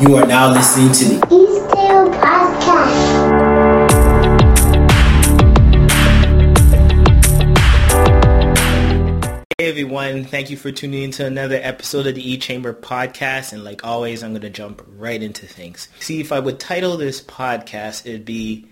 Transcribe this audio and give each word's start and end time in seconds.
You 0.00 0.16
are 0.16 0.26
now 0.26 0.50
listening 0.50 0.90
to 0.92 1.04
the 1.04 1.26
Eastville 1.26 2.14
Podcast. 2.14 3.52
Hey 9.58 9.68
everyone, 9.68 10.24
thank 10.24 10.48
you 10.48 10.56
for 10.56 10.72
tuning 10.72 11.02
in 11.02 11.10
to 11.12 11.26
another 11.26 11.60
episode 11.62 12.06
of 12.06 12.14
the 12.14 12.32
E 12.32 12.38
Chamber 12.38 12.72
podcast. 12.72 13.52
And 13.52 13.64
like 13.64 13.84
always, 13.84 14.22
I'm 14.24 14.30
going 14.30 14.40
to 14.42 14.50
jump 14.50 14.82
right 14.96 15.22
into 15.22 15.46
things. 15.46 15.88
See, 16.00 16.20
if 16.20 16.32
I 16.32 16.38
would 16.38 16.58
title 16.58 16.96
this 16.96 17.20
podcast, 17.20 18.06
it'd 18.06 18.24
be 18.24 18.66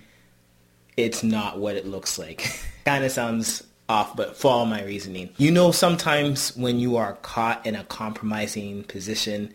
It's 0.96 1.22
Not 1.22 1.58
What 1.58 1.76
It 1.76 1.86
Looks 1.86 2.18
Like. 2.18 2.50
kind 2.86 3.04
of 3.04 3.12
sounds 3.12 3.62
off, 3.90 4.16
but 4.16 4.38
follow 4.38 4.64
my 4.64 4.82
reasoning. 4.84 5.28
You 5.36 5.50
know, 5.50 5.70
sometimes 5.70 6.56
when 6.56 6.80
you 6.80 6.96
are 6.96 7.12
caught 7.16 7.66
in 7.66 7.76
a 7.76 7.84
compromising 7.84 8.84
position 8.84 9.52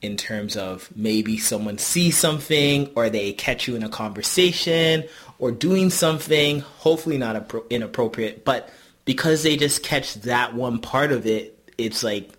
in 0.00 0.16
terms 0.16 0.56
of 0.56 0.88
maybe 0.94 1.38
someone 1.38 1.78
sees 1.78 2.16
something 2.16 2.90
or 2.94 3.10
they 3.10 3.32
catch 3.32 3.66
you 3.66 3.74
in 3.74 3.82
a 3.82 3.88
conversation 3.88 5.04
or 5.38 5.50
doing 5.50 5.90
something, 5.90 6.60
hopefully 6.60 7.18
not 7.18 7.50
inappropriate, 7.70 8.44
but 8.44 8.68
because 9.04 9.42
they 9.42 9.56
just 9.56 9.82
catch 9.82 10.14
that 10.14 10.54
one 10.54 10.78
part 10.78 11.10
of 11.12 11.26
it, 11.26 11.58
it's 11.78 12.02
like, 12.02 12.30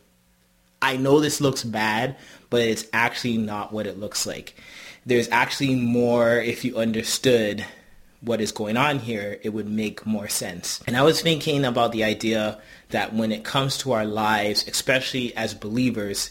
I 0.81 0.98
know 0.98 1.20
this 1.20 1.41
looks 1.41 1.63
bad, 1.63 2.15
but 2.49 2.61
it's 2.61 2.85
actually 2.93 3.37
not 3.37 3.73
what 3.73 3.87
it 3.87 3.99
looks 3.99 4.26
like. 4.26 4.55
There's 5.05 5.29
actually 5.29 5.76
more 5.76 6.37
if 6.37 6.63
you 6.63 6.77
understood 6.77 7.65
what 8.21 8.41
is 8.41 8.51
going 8.51 8.77
on 8.77 8.99
here, 8.99 9.39
it 9.43 9.49
would 9.49 9.67
make 9.67 10.05
more 10.05 10.27
sense. 10.27 10.81
And 10.85 10.95
I 10.95 11.03
was 11.03 11.21
thinking 11.21 11.65
about 11.65 11.91
the 11.91 12.03
idea 12.03 12.59
that 12.89 13.13
when 13.13 13.31
it 13.31 13.43
comes 13.43 13.77
to 13.79 13.93
our 13.93 14.05
lives, 14.05 14.67
especially 14.67 15.35
as 15.35 15.53
believers, 15.53 16.29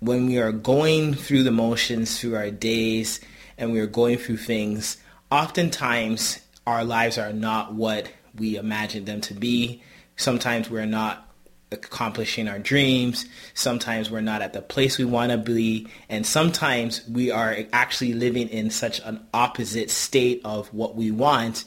when 0.00 0.26
we 0.26 0.38
are 0.38 0.52
going 0.52 1.14
through 1.14 1.42
the 1.42 1.50
motions 1.50 2.20
through 2.20 2.36
our 2.36 2.50
days 2.50 3.20
and 3.56 3.72
we 3.72 3.80
are 3.80 3.86
going 3.86 4.18
through 4.18 4.36
things, 4.36 4.98
oftentimes 5.30 6.40
our 6.66 6.84
lives 6.84 7.18
are 7.18 7.32
not 7.32 7.74
what 7.74 8.08
we 8.34 8.56
imagine 8.56 9.04
them 9.04 9.20
to 9.22 9.34
be. 9.34 9.82
Sometimes 10.16 10.68
we're 10.68 10.86
not 10.86 11.26
accomplishing 11.72 12.48
our 12.48 12.58
dreams. 12.58 13.26
Sometimes 13.54 14.10
we're 14.10 14.20
not 14.20 14.42
at 14.42 14.52
the 14.52 14.62
place 14.62 14.98
we 14.98 15.04
want 15.04 15.32
to 15.32 15.38
be. 15.38 15.88
And 16.08 16.26
sometimes 16.26 17.06
we 17.08 17.30
are 17.30 17.56
actually 17.72 18.12
living 18.12 18.48
in 18.48 18.70
such 18.70 19.00
an 19.00 19.26
opposite 19.34 19.90
state 19.90 20.40
of 20.44 20.72
what 20.72 20.94
we 20.94 21.10
want. 21.10 21.64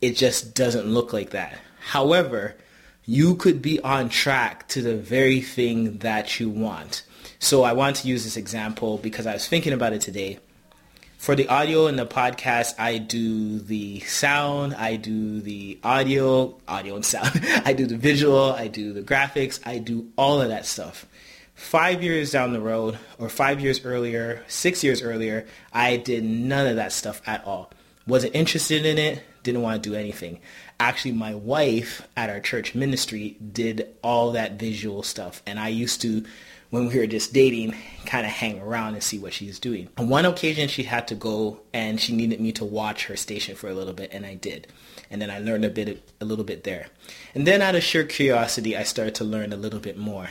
It 0.00 0.16
just 0.16 0.54
doesn't 0.54 0.86
look 0.86 1.12
like 1.12 1.30
that. 1.30 1.58
However, 1.80 2.56
you 3.04 3.34
could 3.36 3.62
be 3.62 3.80
on 3.80 4.08
track 4.08 4.68
to 4.68 4.82
the 4.82 4.96
very 4.96 5.40
thing 5.40 5.98
that 5.98 6.38
you 6.38 6.48
want. 6.48 7.02
So 7.42 7.64
I 7.64 7.72
want 7.72 7.96
to 7.96 8.06
use 8.06 8.22
this 8.22 8.36
example 8.36 8.98
because 8.98 9.26
I 9.26 9.32
was 9.32 9.48
thinking 9.48 9.72
about 9.72 9.92
it 9.92 10.00
today. 10.00 10.38
For 11.18 11.34
the 11.34 11.48
audio 11.48 11.88
and 11.88 11.98
the 11.98 12.06
podcast, 12.06 12.78
I 12.78 12.98
do 12.98 13.58
the 13.58 13.98
sound, 13.98 14.76
I 14.76 14.94
do 14.94 15.40
the 15.40 15.76
audio, 15.82 16.56
audio 16.68 16.94
and 16.94 17.04
sound. 17.04 17.44
I 17.64 17.72
do 17.72 17.86
the 17.86 17.96
visual, 17.96 18.52
I 18.52 18.68
do 18.68 18.92
the 18.92 19.02
graphics, 19.02 19.58
I 19.66 19.78
do 19.78 20.12
all 20.16 20.40
of 20.40 20.50
that 20.50 20.66
stuff. 20.66 21.04
Five 21.56 22.00
years 22.00 22.30
down 22.30 22.52
the 22.52 22.60
road, 22.60 22.96
or 23.18 23.28
five 23.28 23.58
years 23.58 23.84
earlier, 23.84 24.44
six 24.46 24.84
years 24.84 25.02
earlier, 25.02 25.44
I 25.72 25.96
did 25.96 26.22
none 26.22 26.68
of 26.68 26.76
that 26.76 26.92
stuff 26.92 27.20
at 27.26 27.44
all. 27.44 27.72
Wasn't 28.06 28.36
interested 28.36 28.86
in 28.86 28.98
it, 28.98 29.20
didn't 29.42 29.62
want 29.62 29.82
to 29.82 29.90
do 29.90 29.96
anything. 29.96 30.38
Actually, 30.78 31.12
my 31.12 31.34
wife 31.34 32.06
at 32.16 32.30
our 32.30 32.38
church 32.38 32.76
ministry 32.76 33.36
did 33.52 33.88
all 34.00 34.30
that 34.32 34.60
visual 34.60 35.02
stuff, 35.02 35.42
and 35.44 35.58
I 35.58 35.68
used 35.68 36.00
to 36.02 36.24
when 36.72 36.88
we 36.88 36.98
were 36.98 37.06
just 37.06 37.34
dating, 37.34 37.74
kind 38.06 38.24
of 38.24 38.32
hang 38.32 38.58
around 38.58 38.94
and 38.94 39.02
see 39.02 39.18
what 39.18 39.34
she's 39.34 39.58
doing. 39.58 39.90
On 39.98 40.08
one 40.08 40.24
occasion, 40.24 40.68
she 40.68 40.84
had 40.84 41.06
to 41.08 41.14
go 41.14 41.60
and 41.74 42.00
she 42.00 42.16
needed 42.16 42.40
me 42.40 42.50
to 42.52 42.64
watch 42.64 43.04
her 43.08 43.16
station 43.16 43.54
for 43.56 43.68
a 43.68 43.74
little 43.74 43.92
bit, 43.92 44.10
and 44.10 44.24
I 44.24 44.36
did. 44.36 44.68
And 45.10 45.20
then 45.20 45.30
I 45.30 45.38
learned 45.38 45.66
a 45.66 45.68
bit, 45.68 46.10
a 46.18 46.24
little 46.24 46.46
bit 46.46 46.64
there. 46.64 46.86
And 47.34 47.46
then 47.46 47.60
out 47.60 47.74
of 47.74 47.82
sheer 47.82 48.04
curiosity, 48.04 48.74
I 48.74 48.84
started 48.84 49.16
to 49.16 49.24
learn 49.24 49.52
a 49.52 49.56
little 49.56 49.80
bit 49.80 49.98
more. 49.98 50.30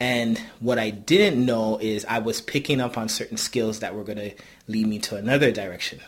And 0.00 0.36
what 0.58 0.80
I 0.80 0.90
didn't 0.90 1.46
know 1.46 1.78
is 1.78 2.04
I 2.06 2.18
was 2.18 2.40
picking 2.40 2.80
up 2.80 2.98
on 2.98 3.08
certain 3.08 3.36
skills 3.36 3.78
that 3.78 3.94
were 3.94 4.02
going 4.02 4.18
to 4.18 4.34
lead 4.66 4.88
me 4.88 4.98
to 4.98 5.14
another 5.14 5.52
direction. 5.52 6.00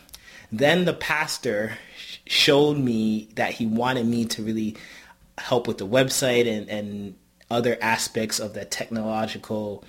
Then 0.50 0.84
the 0.84 0.94
pastor 0.94 1.78
showed 2.26 2.76
me 2.76 3.28
that 3.36 3.52
he 3.52 3.66
wanted 3.66 4.06
me 4.06 4.24
to 4.24 4.42
really 4.42 4.76
help 5.38 5.68
with 5.68 5.78
the 5.78 5.86
website 5.86 6.48
and, 6.48 6.68
and 6.68 7.14
other 7.50 7.76
aspects 7.80 8.38
of 8.38 8.54
the 8.54 8.64
technological 8.64 9.84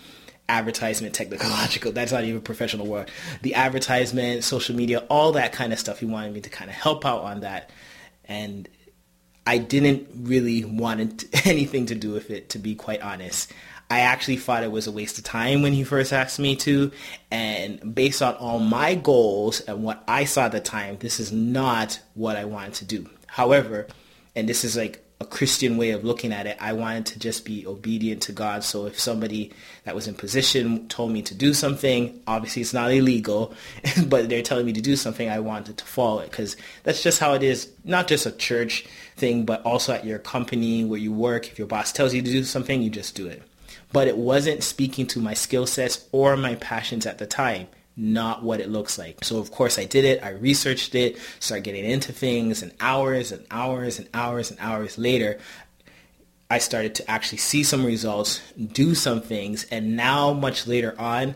advertisement 0.49 1.15
technological 1.15 1.93
that's 1.93 2.11
not 2.11 2.25
even 2.25 2.37
a 2.37 2.41
professional 2.41 2.85
word 2.85 3.09
the 3.41 3.55
advertisement 3.55 4.43
social 4.43 4.75
media 4.75 4.99
all 5.09 5.31
that 5.31 5.53
kind 5.53 5.71
of 5.71 5.79
stuff. 5.79 5.99
He 5.99 6.05
wanted 6.05 6.33
me 6.33 6.41
to 6.41 6.49
kind 6.49 6.69
of 6.69 6.75
help 6.75 7.05
out 7.05 7.23
on 7.23 7.41
that. 7.41 7.69
And 8.25 8.67
i 9.47 9.57
didn't 9.57 10.07
really 10.13 10.63
want 10.63 11.25
anything 11.45 11.87
to 11.87 11.95
do 11.95 12.11
with 12.11 12.29
it 12.29 12.49
to 12.49 12.59
be 12.59 12.75
quite 12.75 13.01
honest. 13.01 13.51
I 13.89 14.01
actually 14.01 14.37
thought 14.37 14.63
it 14.63 14.71
was 14.71 14.87
a 14.87 14.91
waste 14.91 15.17
of 15.17 15.25
time 15.25 15.61
when 15.61 15.73
he 15.73 15.83
first 15.83 16.13
asked 16.13 16.39
me 16.39 16.55
to. 16.57 16.91
And 17.29 17.93
based 17.93 18.21
on 18.21 18.35
all 18.35 18.59
my 18.59 18.95
goals 18.95 19.61
and 19.61 19.83
what 19.83 20.03
i 20.07 20.25
saw 20.25 20.45
at 20.45 20.51
the 20.51 20.59
time 20.59 20.97
this 20.99 21.19
is 21.19 21.31
not 21.31 21.99
what 22.13 22.35
i 22.35 22.45
wanted 22.45 22.73
to 22.75 22.85
do. 22.85 23.09
However 23.27 23.87
and 24.35 24.49
this 24.49 24.63
is 24.63 24.75
like 24.75 25.05
a 25.21 25.25
Christian 25.25 25.77
way 25.77 25.91
of 25.91 26.03
looking 26.03 26.33
at 26.33 26.47
it. 26.47 26.57
I 26.59 26.73
wanted 26.73 27.05
to 27.07 27.19
just 27.19 27.45
be 27.45 27.65
obedient 27.67 28.23
to 28.23 28.31
God. 28.31 28.63
So 28.63 28.87
if 28.87 28.99
somebody 28.99 29.53
that 29.83 29.93
was 29.93 30.07
in 30.07 30.15
position 30.15 30.87
told 30.87 31.11
me 31.11 31.21
to 31.21 31.35
do 31.35 31.53
something, 31.53 32.19
obviously 32.25 32.63
it's 32.63 32.73
not 32.73 32.91
illegal, 32.91 33.53
but 34.07 34.29
they're 34.29 34.41
telling 34.41 34.65
me 34.65 34.73
to 34.73 34.81
do 34.81 34.95
something, 34.95 35.29
I 35.29 35.39
wanted 35.39 35.77
to 35.77 35.85
follow 35.85 36.21
it 36.21 36.31
because 36.31 36.57
that's 36.83 37.03
just 37.03 37.19
how 37.19 37.35
it 37.35 37.43
is. 37.43 37.69
Not 37.85 38.07
just 38.07 38.25
a 38.25 38.31
church 38.31 38.85
thing, 39.15 39.45
but 39.45 39.61
also 39.63 39.93
at 39.93 40.05
your 40.05 40.17
company 40.17 40.83
where 40.83 40.99
you 40.99 41.13
work. 41.13 41.47
If 41.47 41.59
your 41.59 41.67
boss 41.67 41.91
tells 41.91 42.15
you 42.15 42.23
to 42.23 42.31
do 42.31 42.43
something, 42.43 42.81
you 42.81 42.89
just 42.89 43.13
do 43.13 43.27
it. 43.27 43.43
But 43.93 44.07
it 44.07 44.17
wasn't 44.17 44.63
speaking 44.63 45.05
to 45.07 45.19
my 45.19 45.35
skill 45.35 45.67
sets 45.67 46.07
or 46.11 46.35
my 46.35 46.55
passions 46.55 47.05
at 47.05 47.19
the 47.19 47.27
time 47.27 47.67
not 48.01 48.43
what 48.43 48.59
it 48.59 48.69
looks 48.69 48.97
like. 48.97 49.23
So 49.23 49.37
of 49.37 49.51
course 49.51 49.77
I 49.77 49.85
did 49.85 50.05
it. 50.05 50.23
I 50.23 50.29
researched 50.29 50.95
it, 50.95 51.17
started 51.39 51.63
getting 51.63 51.85
into 51.85 52.11
things 52.11 52.63
and 52.63 52.73
hours 52.79 53.31
and 53.31 53.45
hours 53.51 53.99
and 53.99 54.09
hours 54.13 54.49
and 54.49 54.59
hours 54.59 54.97
later, 54.97 55.39
I 56.51 56.57
started 56.57 56.95
to 56.95 57.09
actually 57.09 57.37
see 57.37 57.63
some 57.63 57.85
results, 57.85 58.41
do 58.57 58.93
some 58.93 59.21
things, 59.21 59.63
and 59.71 59.95
now 59.95 60.33
much 60.33 60.67
later 60.67 60.93
on, 60.99 61.35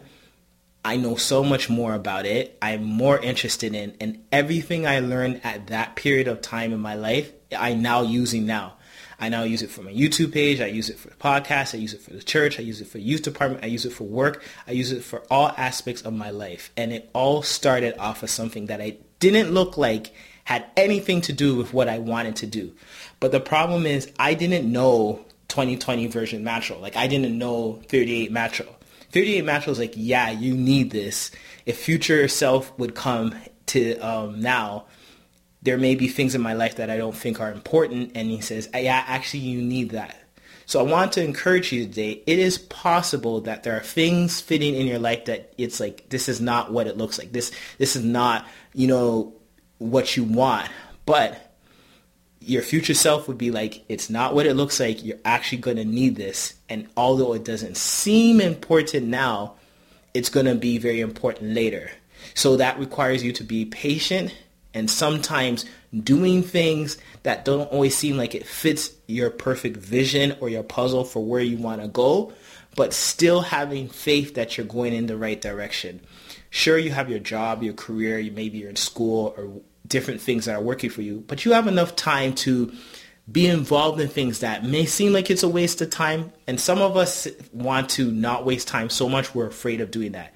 I 0.84 0.98
know 0.98 1.16
so 1.16 1.42
much 1.42 1.70
more 1.70 1.94
about 1.94 2.26
it. 2.26 2.58
I'm 2.62 2.84
more 2.84 3.18
interested 3.18 3.74
in 3.74 3.96
and 4.02 4.26
everything 4.30 4.86
I 4.86 5.00
learned 5.00 5.40
at 5.46 5.68
that 5.68 5.96
period 5.96 6.28
of 6.28 6.42
time 6.42 6.74
in 6.74 6.82
my 6.82 6.96
life, 6.96 7.32
I'm 7.58 7.82
now 7.82 8.02
using 8.02 8.46
now. 8.46 8.74
I 9.20 9.30
now 9.30 9.44
use 9.44 9.62
it 9.62 9.70
for 9.70 9.82
my 9.82 9.92
YouTube 9.92 10.34
page. 10.34 10.60
I 10.60 10.68
use 10.68 10.90
it 10.90 10.98
for 10.98 11.10
the 11.10 11.16
podcast. 11.16 11.74
I 11.74 11.78
use 11.78 11.94
it 11.94 12.02
for 12.02 12.12
the 12.12 12.24
church. 12.24 12.60
I 12.60 12.64
use 12.64 12.82
it 12.82 12.88
for 12.88 12.98
youth 12.98 13.22
department. 13.22 13.64
I 13.64 13.68
use 13.68 13.86
it 13.86 13.94
for 13.94 14.04
work. 14.04 14.44
I 14.68 14.72
use 14.72 14.92
it 14.92 15.04
for 15.04 15.24
all 15.30 15.50
aspects 15.58 16.02
of 16.02 16.14
my 16.14 16.30
life. 16.30 16.72
And 16.76 16.92
it 16.92 17.10
all 17.14 17.42
started 17.42 17.98
off 17.98 18.24
of 18.24 18.30
something 18.30 18.68
that 18.68 18.82
I 18.82 18.98
didn't 19.20 19.52
look 19.54 19.78
like 19.78 20.14
had 20.44 20.66
anything 20.78 21.22
to 21.22 21.34
do 21.34 21.56
with 21.56 21.74
what 21.74 21.90
I 21.90 22.00
wanted 22.00 22.36
to 22.38 22.48
do. 22.48 22.74
But 23.20 23.32
the 23.32 23.40
problem 23.40 23.86
is 23.86 24.12
I 24.20 24.34
didn't 24.34 24.72
know 24.72 25.26
2020 25.48 26.08
version 26.08 26.44
Matro. 26.44 26.80
Like 26.80 26.96
I 26.96 27.08
didn't 27.08 27.38
know 27.38 27.82
38 27.90 28.32
Matro. 28.32 28.68
38 29.12 29.44
Matro 29.46 29.70
is 29.70 29.80
like, 29.80 29.94
yeah, 29.96 30.30
you 30.30 30.56
need 30.56 30.92
this. 30.92 31.32
If 31.66 31.80
future 31.80 32.28
self 32.28 32.78
would 32.78 32.96
come 32.96 33.36
to 33.68 33.98
um, 34.00 34.40
now, 34.42 34.86
there 35.66 35.78
may 35.80 35.96
be 35.96 36.08
things 36.08 36.36
in 36.36 36.42
my 36.42 36.54
life 36.54 36.76
that 36.76 36.92
I 36.92 36.98
don't 36.98 37.16
think 37.16 37.42
are 37.42 37.52
important. 37.52 38.12
And 38.14 38.30
he 38.30 38.40
says, 38.40 38.70
yeah, 38.74 39.04
actually 39.08 39.42
you 39.42 39.62
need 39.62 39.90
that. 39.90 40.16
So 40.68 40.80
I 40.80 40.84
want 40.84 41.12
to 41.14 41.24
encourage 41.24 41.72
you 41.72 41.86
today. 41.86 42.24
It 42.26 42.40
is 42.40 42.58
possible 42.60 43.42
that 43.42 43.64
there 43.64 43.76
are 43.76 43.82
things 43.82 44.42
fitting 44.42 44.76
in 44.76 44.86
your 44.86 45.00
life 45.00 45.26
that 45.26 45.54
it's 45.58 45.80
like, 45.80 46.08
this 46.10 46.30
is 46.30 46.40
not 46.40 46.72
what 46.72 46.88
it 46.88 46.98
looks 46.98 47.18
like. 47.18 47.32
This, 47.32 47.52
this 47.80 47.96
is 47.96 48.04
not, 48.04 48.48
you 48.74 48.88
know, 48.88 49.34
what 49.80 50.16
you 50.16 50.24
want. 50.24 50.70
But 51.08 51.56
your 52.40 52.62
future 52.62 52.94
self 52.94 53.28
would 53.28 53.38
be 53.38 53.50
like, 53.50 53.84
it's 53.90 54.10
not 54.10 54.36
what 54.36 54.46
it 54.46 54.54
looks 54.54 54.80
like. 54.80 55.04
You're 55.04 55.18
actually 55.26 55.60
going 55.60 55.78
to 55.78 55.86
need 55.86 56.16
this. 56.16 56.54
And 56.70 56.88
although 56.96 57.34
it 57.34 57.44
doesn't 57.44 57.78
seem 57.78 58.40
important 58.40 59.08
now, 59.08 59.56
it's 60.14 60.30
going 60.30 60.46
to 60.46 60.56
be 60.56 60.78
very 60.78 61.00
important 61.00 61.54
later. 61.54 61.92
So 62.36 62.58
that 62.58 62.80
requires 62.80 63.24
you 63.24 63.34
to 63.34 63.44
be 63.44 63.66
patient 63.66 64.34
and 64.76 64.92
sometimes 64.92 65.66
doing 66.04 66.44
things 66.44 66.98
that 67.24 67.46
don't 67.46 67.72
always 67.72 67.96
seem 67.96 68.18
like 68.18 68.36
it 68.36 68.46
fits 68.46 68.92
your 69.08 69.32
perfect 69.32 69.78
vision 69.78 70.36
or 70.42 70.50
your 70.50 70.64
puzzle 70.64 71.06
for 71.06 71.26
where 71.26 71.42
you 71.42 71.58
want 71.58 71.82
to 71.82 71.88
go, 71.88 72.34
but 72.76 72.94
still 72.94 73.42
having 73.42 73.88
faith 73.88 74.36
that 74.36 74.58
you're 74.58 74.68
going 74.68 74.94
in 74.94 75.08
the 75.08 75.18
right 75.18 75.42
direction. 75.42 76.02
Sure, 76.50 76.78
you 76.78 76.92
have 76.92 77.10
your 77.10 77.20
job, 77.20 77.64
your 77.64 77.74
career, 77.74 78.20
you 78.20 78.32
maybe 78.32 78.58
you're 78.58 78.70
in 78.70 78.76
school 78.76 79.34
or 79.38 79.62
different 79.88 80.20
things 80.20 80.46
that 80.46 80.56
are 80.56 80.62
working 80.62 80.90
for 80.90 81.02
you, 81.02 81.24
but 81.28 81.46
you 81.46 81.54
have 81.54 81.68
enough 81.68 81.96
time 81.96 82.34
to 82.34 82.72
be 83.32 83.48
involved 83.48 84.00
in 84.00 84.08
things 84.08 84.40
that 84.40 84.64
may 84.64 84.86
seem 84.86 85.14
like 85.14 85.32
it's 85.32 85.42
a 85.42 85.50
waste 85.50 85.82
of 85.82 85.90
time. 85.90 86.32
And 86.48 86.60
some 86.60 86.80
of 86.80 86.96
us 86.96 87.28
want 87.54 87.90
to 87.92 88.12
not 88.12 88.46
waste 88.46 88.68
time 88.68 88.90
so 88.90 89.10
much 89.10 89.34
we're 89.34 89.48
afraid 89.48 89.82
of 89.82 89.90
doing 89.90 90.12
that. 90.12 90.34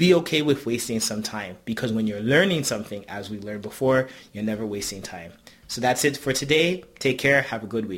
Be 0.00 0.14
okay 0.14 0.40
with 0.40 0.64
wasting 0.64 0.98
some 0.98 1.22
time 1.22 1.58
because 1.66 1.92
when 1.92 2.06
you're 2.06 2.20
learning 2.22 2.64
something, 2.64 3.04
as 3.06 3.28
we 3.28 3.38
learned 3.38 3.60
before, 3.60 4.08
you're 4.32 4.42
never 4.42 4.64
wasting 4.64 5.02
time. 5.02 5.30
So 5.68 5.82
that's 5.82 6.06
it 6.06 6.16
for 6.16 6.32
today. 6.32 6.84
Take 6.98 7.18
care. 7.18 7.42
Have 7.42 7.62
a 7.62 7.66
good 7.66 7.84
week. 7.84 7.88